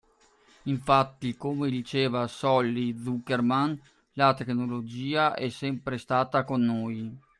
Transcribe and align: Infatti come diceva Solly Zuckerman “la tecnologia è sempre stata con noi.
Infatti 0.63 1.35
come 1.35 1.69
diceva 1.69 2.25
Solly 2.25 2.97
Zuckerman 2.97 3.79
“la 4.13 4.33
tecnologia 4.33 5.35
è 5.35 5.49
sempre 5.49 5.99
stata 5.99 6.43
con 6.43 6.61
noi. 6.61 7.17